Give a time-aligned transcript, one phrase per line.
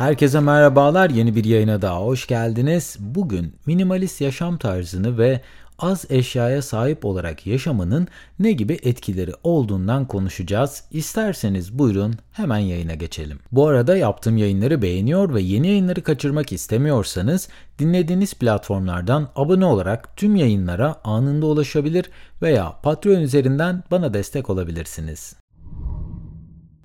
[0.00, 1.10] Herkese merhabalar.
[1.10, 2.96] Yeni bir yayına daha hoş geldiniz.
[3.00, 5.40] Bugün minimalist yaşam tarzını ve
[5.78, 8.08] az eşyaya sahip olarak yaşamanın
[8.38, 10.84] ne gibi etkileri olduğundan konuşacağız.
[10.90, 13.38] İsterseniz buyurun hemen yayına geçelim.
[13.52, 17.48] Bu arada yaptığım yayınları beğeniyor ve yeni yayınları kaçırmak istemiyorsanız
[17.78, 22.10] dinlediğiniz platformlardan abone olarak tüm yayınlara anında ulaşabilir
[22.42, 25.40] veya Patreon üzerinden bana destek olabilirsiniz.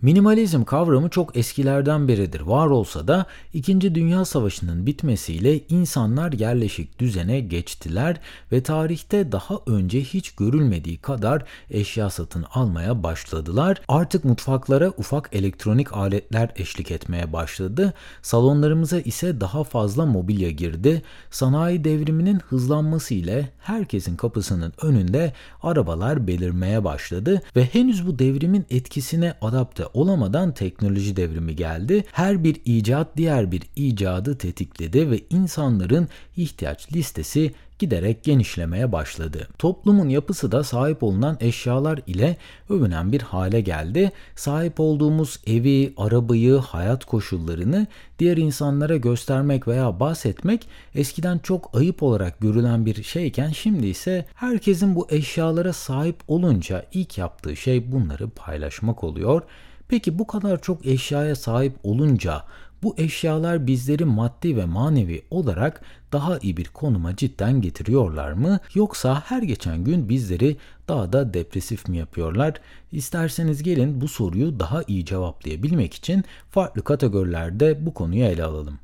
[0.01, 3.95] Minimalizm kavramı çok eskilerden beridir var olsa da 2.
[3.95, 8.19] Dünya Savaşı'nın bitmesiyle insanlar yerleşik düzene geçtiler
[8.51, 13.81] ve tarihte daha önce hiç görülmediği kadar eşya satın almaya başladılar.
[13.87, 17.93] Artık mutfaklara ufak elektronik aletler eşlik etmeye başladı.
[18.21, 21.01] Salonlarımıza ise daha fazla mobilya girdi.
[21.31, 25.33] Sanayi devriminin hızlanması ile herkesin kapısının önünde
[25.63, 32.03] arabalar belirmeye başladı ve henüz bu devrimin etkisine adapte olamadan teknoloji devrimi geldi.
[32.11, 39.47] Her bir icat diğer bir icadı tetikledi ve insanların ihtiyaç listesi giderek genişlemeye başladı.
[39.57, 42.37] Toplumun yapısı da sahip olunan eşyalar ile
[42.69, 44.11] övünen bir hale geldi.
[44.35, 47.87] Sahip olduğumuz evi, arabayı, hayat koşullarını
[48.19, 54.95] diğer insanlara göstermek veya bahsetmek eskiden çok ayıp olarak görülen bir şeyken şimdi ise herkesin
[54.95, 59.41] bu eşyalara sahip olunca ilk yaptığı şey bunları paylaşmak oluyor.
[59.87, 62.43] Peki bu kadar çok eşyaya sahip olunca
[62.85, 68.59] bu eşyalar bizleri maddi ve manevi olarak daha iyi bir konuma cidden getiriyorlar mı?
[68.73, 72.53] Yoksa her geçen gün bizleri daha da depresif mi yapıyorlar?
[72.91, 78.79] İsterseniz gelin bu soruyu daha iyi cevaplayabilmek için farklı kategorilerde bu konuyu ele alalım.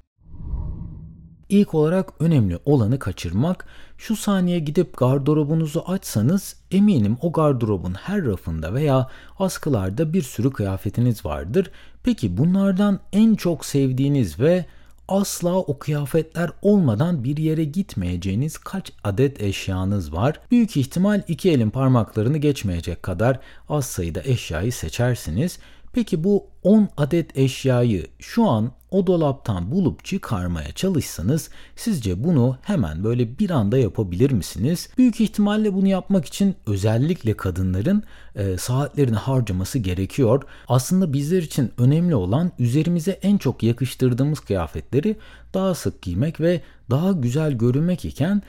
[1.51, 3.65] İlk olarak önemli olanı kaçırmak.
[3.97, 9.07] Şu saniye gidip gardırobunuzu açsanız eminim o gardırobun her rafında veya
[9.39, 11.71] askılarda bir sürü kıyafetiniz vardır.
[12.03, 14.65] Peki bunlardan en çok sevdiğiniz ve
[15.07, 20.39] asla o kıyafetler olmadan bir yere gitmeyeceğiniz kaç adet eşyanız var?
[20.51, 23.39] Büyük ihtimal iki elin parmaklarını geçmeyecek kadar
[23.69, 25.59] az sayıda eşyayı seçersiniz.
[25.93, 33.03] Peki bu 10 adet eşyayı şu an o dolaptan bulup çıkarmaya çalışsanız sizce bunu hemen
[33.03, 34.89] böyle bir anda yapabilir misiniz?
[34.97, 38.03] Büyük ihtimalle bunu yapmak için özellikle kadınların
[38.35, 40.43] e, saatlerini harcaması gerekiyor.
[40.67, 45.17] Aslında bizler için önemli olan üzerimize en çok yakıştırdığımız kıyafetleri
[45.53, 48.41] daha sık giymek ve daha güzel görünmek iken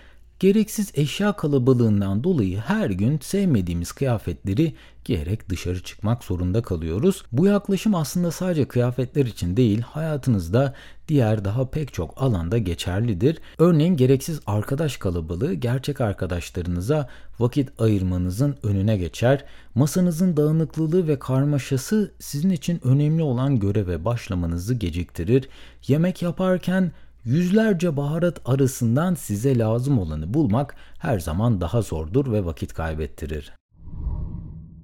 [0.42, 7.24] Gereksiz eşya kalabalığından dolayı her gün sevmediğimiz kıyafetleri giyerek dışarı çıkmak zorunda kalıyoruz.
[7.32, 10.74] Bu yaklaşım aslında sadece kıyafetler için değil, hayatınızda
[11.08, 13.38] diğer daha pek çok alanda geçerlidir.
[13.58, 19.44] Örneğin gereksiz arkadaş kalabalığı gerçek arkadaşlarınıza vakit ayırmanızın önüne geçer.
[19.74, 25.48] Masanızın dağınıklılığı ve karmaşası sizin için önemli olan göreve başlamanızı geciktirir.
[25.88, 26.92] Yemek yaparken
[27.24, 33.52] Yüzlerce baharat arasından size lazım olanı bulmak her zaman daha zordur ve vakit kaybettirir.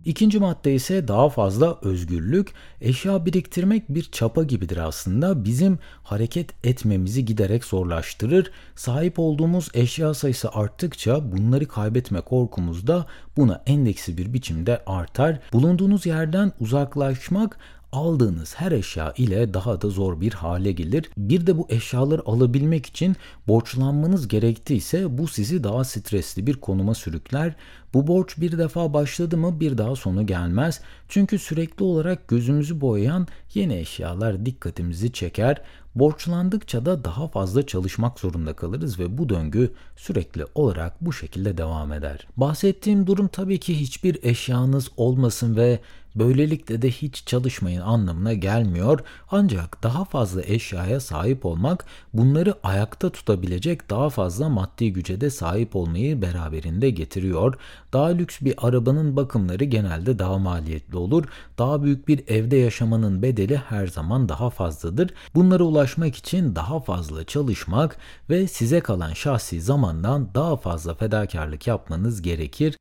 [0.04, 2.52] İkinci madde ise daha fazla özgürlük.
[2.80, 5.44] Eşya biriktirmek bir çapa gibidir aslında.
[5.44, 8.50] Bizim hareket etmemizi giderek zorlaştırır.
[8.74, 13.06] Sahip olduğumuz eşya sayısı arttıkça bunları kaybetme korkumuz da
[13.36, 15.40] buna endeksi bir biçimde artar.
[15.52, 17.58] Bulunduğunuz yerden uzaklaşmak
[17.92, 21.10] aldığınız her eşya ile daha da zor bir hale gelir.
[21.16, 23.16] Bir de bu eşyaları alabilmek için
[23.48, 27.54] borçlanmanız gerektiyse bu sizi daha stresli bir konuma sürükler.
[27.94, 30.80] Bu borç bir defa başladı mı bir daha sonu gelmez.
[31.08, 35.62] Çünkü sürekli olarak gözümüzü boyayan yeni eşyalar dikkatimizi çeker.
[35.94, 41.92] Borçlandıkça da daha fazla çalışmak zorunda kalırız ve bu döngü sürekli olarak bu şekilde devam
[41.92, 42.26] eder.
[42.36, 45.80] Bahsettiğim durum tabii ki hiçbir eşyanız olmasın ve
[46.18, 49.00] böylelikle de hiç çalışmayın anlamına gelmiyor.
[49.30, 51.84] Ancak daha fazla eşyaya sahip olmak
[52.14, 57.54] bunları ayakta tutabilecek daha fazla maddi güce de sahip olmayı beraberinde getiriyor.
[57.92, 61.24] Daha lüks bir arabanın bakımları genelde daha maliyetli olur.
[61.58, 65.10] Daha büyük bir evde yaşamanın bedeli her zaman daha fazladır.
[65.34, 67.96] Bunlara ulaşmak için daha fazla çalışmak
[68.30, 72.76] ve size kalan şahsi zamandan daha fazla fedakarlık yapmanız gerekir.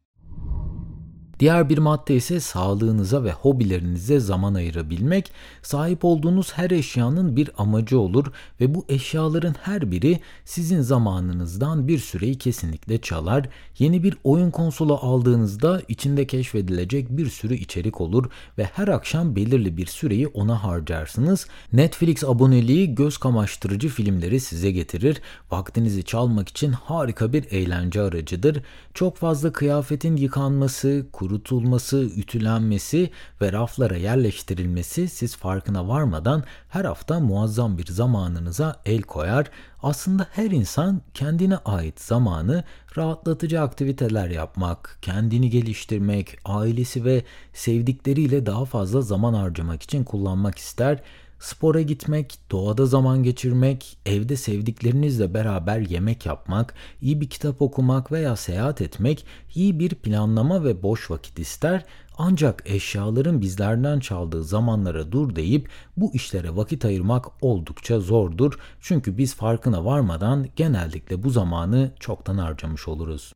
[1.39, 5.31] Diğer bir madde ise sağlığınıza ve hobilerinize zaman ayırabilmek.
[5.61, 8.25] Sahip olduğunuz her eşyanın bir amacı olur
[8.61, 13.49] ve bu eşyaların her biri sizin zamanınızdan bir süreyi kesinlikle çalar.
[13.79, 18.25] Yeni bir oyun konsolu aldığınızda içinde keşfedilecek bir sürü içerik olur
[18.57, 21.47] ve her akşam belirli bir süreyi ona harcarsınız.
[21.73, 25.21] Netflix aboneliği göz kamaştırıcı filmleri size getirir.
[25.51, 28.63] Vaktinizi çalmak için harika bir eğlence aracıdır.
[28.93, 37.77] Çok fazla kıyafetin yıkanması, kurutulması, ütülenmesi ve raflara yerleştirilmesi siz farkına varmadan her hafta muazzam
[37.77, 39.51] bir zamanınıza el koyar.
[39.83, 42.63] Aslında her insan kendine ait zamanı
[42.97, 51.03] rahatlatıcı aktiviteler yapmak, kendini geliştirmek, ailesi ve sevdikleriyle daha fazla zaman harcamak için kullanmak ister.
[51.39, 58.35] Spora gitmek, doğada zaman geçirmek, evde sevdiklerinizle beraber yemek yapmak, iyi bir kitap okumak veya
[58.35, 59.25] seyahat etmek
[59.55, 61.85] iyi bir planlama ve boş vakit ister.
[62.17, 68.59] Ancak eşyaların bizlerden çaldığı zamanlara dur deyip bu işlere vakit ayırmak oldukça zordur.
[68.81, 73.33] Çünkü biz farkına varmadan genellikle bu zamanı çoktan harcamış oluruz.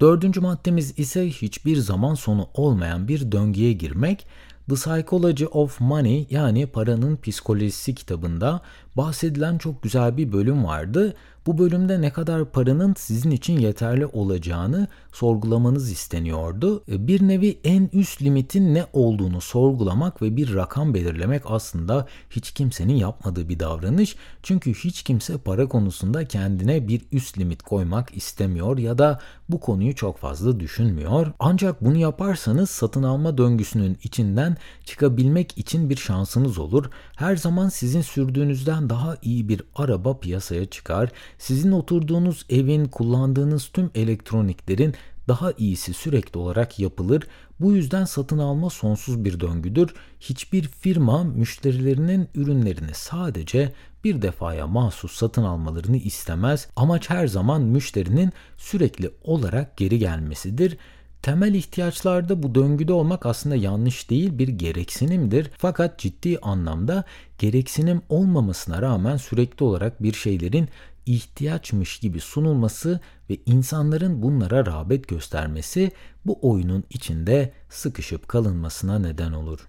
[0.00, 4.26] Dördüncü maddemiz ise hiçbir zaman sonu olmayan bir döngüye girmek.
[4.70, 8.60] The Psychology of Money yani paranın psikolojisi kitabında
[8.96, 11.14] bahsedilen çok güzel bir bölüm vardı.
[11.46, 16.82] Bu bölümde ne kadar paranın sizin için yeterli olacağını sorgulamanız isteniyordu.
[16.88, 22.50] E, bir nevi en üst limitin ne olduğunu sorgulamak ve bir rakam belirlemek aslında hiç
[22.50, 24.16] kimsenin yapmadığı bir davranış.
[24.42, 29.94] Çünkü hiç kimse para konusunda kendine bir üst limit koymak istemiyor ya da bu konuyu
[29.94, 31.26] çok fazla düşünmüyor.
[31.38, 36.90] Ancak bunu yaparsanız satın alma döngüsünün içinden çıkabilmek için bir şansınız olur.
[37.16, 41.10] Her zaman sizin sürdüğünüzden daha iyi bir araba piyasaya çıkar
[41.40, 44.94] sizin oturduğunuz evin kullandığınız tüm elektroniklerin
[45.28, 47.22] daha iyisi sürekli olarak yapılır.
[47.60, 49.94] Bu yüzden satın alma sonsuz bir döngüdür.
[50.20, 53.72] Hiçbir firma müşterilerinin ürünlerini sadece
[54.04, 56.68] bir defaya mahsus satın almalarını istemez.
[56.76, 60.78] Amaç her zaman müşterinin sürekli olarak geri gelmesidir.
[61.22, 65.50] Temel ihtiyaçlarda bu döngüde olmak aslında yanlış değil bir gereksinimdir.
[65.58, 67.04] Fakat ciddi anlamda
[67.38, 70.68] gereksinim olmamasına rağmen sürekli olarak bir şeylerin
[71.06, 73.00] ihtiyaçmış gibi sunulması
[73.30, 75.92] ve insanların bunlara rağbet göstermesi
[76.26, 79.66] bu oyunun içinde sıkışıp kalınmasına neden olur.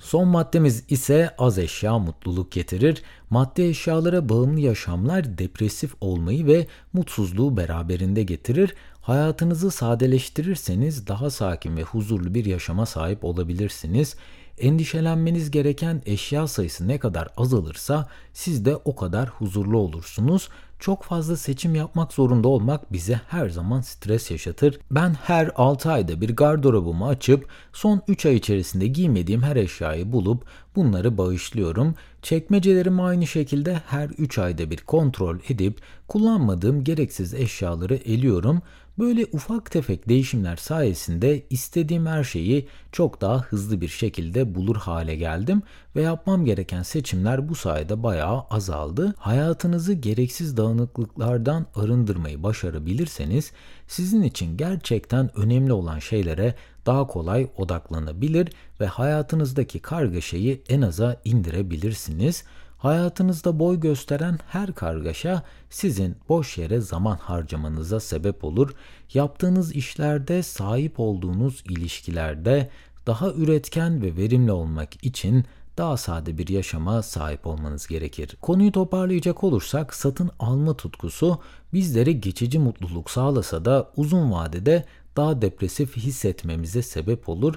[0.00, 3.02] Son maddemiz ise az eşya mutluluk getirir.
[3.30, 8.74] Maddi eşyalara bağımlı yaşamlar depresif olmayı ve mutsuzluğu beraberinde getirir.
[9.00, 14.16] Hayatınızı sadeleştirirseniz daha sakin ve huzurlu bir yaşama sahip olabilirsiniz.
[14.58, 20.48] Endişelenmeniz gereken eşya sayısı ne kadar azalırsa siz de o kadar huzurlu olursunuz.
[20.78, 24.78] Çok fazla seçim yapmak zorunda olmak bize her zaman stres yaşatır.
[24.90, 30.44] Ben her 6 ayda bir gardırobumu açıp son 3 ay içerisinde giymediğim her eşyayı bulup
[30.76, 31.94] bunları bağışlıyorum.
[32.22, 38.62] Çekmecelerimi aynı şekilde her 3 ayda bir kontrol edip kullanmadığım gereksiz eşyaları eliyorum.
[38.98, 45.16] Böyle ufak tefek değişimler sayesinde istediğim her şeyi çok daha hızlı bir şekilde bulur hale
[45.16, 45.62] geldim
[45.96, 49.14] ve yapmam gereken seçimler bu sayede bayağı azaldı.
[49.18, 53.52] Hayatınızı gereksiz dağınıklıklardan arındırmayı başarabilirseniz
[53.88, 56.54] sizin için gerçekten önemli olan şeylere
[56.86, 58.48] daha kolay odaklanabilir
[58.80, 62.44] ve hayatınızdaki kargaşayı en aza indirebilirsiniz.
[62.78, 68.74] Hayatınızda boy gösteren her kargaşa sizin boş yere zaman harcamanıza sebep olur.
[69.14, 72.70] Yaptığınız işlerde, sahip olduğunuz ilişkilerde
[73.06, 75.44] daha üretken ve verimli olmak için
[75.78, 78.36] daha sade bir yaşama sahip olmanız gerekir.
[78.40, 81.38] Konuyu toparlayacak olursak satın alma tutkusu
[81.72, 84.84] bizlere geçici mutluluk sağlasa da uzun vadede
[85.16, 87.54] daha depresif hissetmemize sebep olur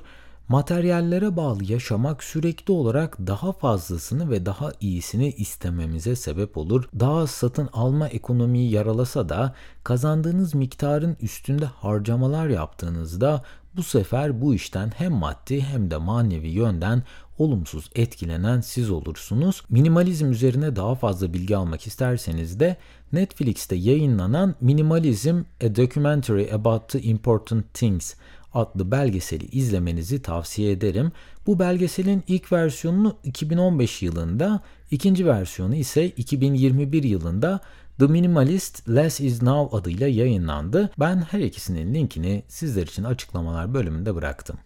[0.49, 6.89] Materyallere bağlı yaşamak sürekli olarak daha fazlasını ve daha iyisini istememize sebep olur.
[6.99, 13.43] Daha satın alma ekonomiyi yaralasa da kazandığınız miktarın üstünde harcamalar yaptığınızda
[13.75, 17.03] bu sefer bu işten hem maddi hem de manevi yönden
[17.37, 19.63] olumsuz etkilenen siz olursunuz.
[19.69, 22.77] Minimalizm üzerine daha fazla bilgi almak isterseniz de
[23.13, 28.13] Netflix'te yayınlanan Minimalism A Documentary About the Important Things
[28.53, 31.11] adlı belgeseli izlemenizi tavsiye ederim.
[31.47, 37.59] Bu belgeselin ilk versiyonunu 2015 yılında, ikinci versiyonu ise 2021 yılında
[37.99, 40.91] The Minimalist Less Is Now adıyla yayınlandı.
[40.99, 44.57] Ben her ikisinin linkini sizler için açıklamalar bölümünde bıraktım.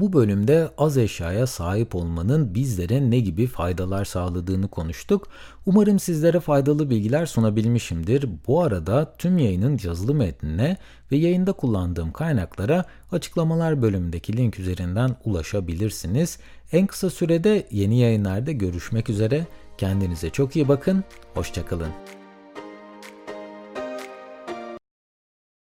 [0.00, 5.28] Bu bölümde az eşyaya sahip olmanın bizlere ne gibi faydalar sağladığını konuştuk.
[5.66, 8.28] Umarım sizlere faydalı bilgiler sunabilmişimdir.
[8.46, 10.76] Bu arada tüm yayının yazılı metnine
[11.12, 16.38] ve yayında kullandığım kaynaklara açıklamalar bölümündeki link üzerinden ulaşabilirsiniz.
[16.72, 19.46] En kısa sürede yeni yayınlarda görüşmek üzere.
[19.78, 21.04] Kendinize çok iyi bakın.
[21.34, 22.19] Hoşçakalın.